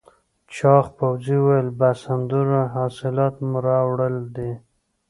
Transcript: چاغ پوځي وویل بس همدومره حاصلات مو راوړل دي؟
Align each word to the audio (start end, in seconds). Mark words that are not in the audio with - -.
چاغ 0.55 0.85
پوځي 0.97 1.37
وویل 1.39 1.67
بس 1.79 1.99
همدومره 2.11 2.61
حاصلات 2.75 3.35
مو 3.47 3.57
راوړل 3.67 4.15
دي؟ 4.35 4.51